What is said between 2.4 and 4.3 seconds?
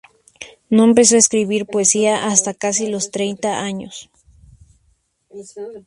casi los treinta años.